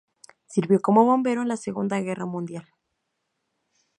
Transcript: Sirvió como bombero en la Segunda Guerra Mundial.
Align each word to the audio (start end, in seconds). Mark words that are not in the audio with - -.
Sirvió 0.47 0.81
como 0.81 1.05
bombero 1.05 1.43
en 1.43 1.47
la 1.47 1.57
Segunda 1.57 1.99
Guerra 1.99 2.25
Mundial. 2.25 2.65